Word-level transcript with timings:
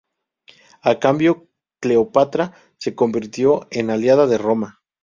A 0.81 0.97
cambio, 0.97 1.45
Cleopatra 1.79 2.53
se 2.79 2.95
convirtió 2.95 3.67
en 3.69 3.91
aliada 3.91 4.25
de 4.25 4.39
Roma. 4.39 4.81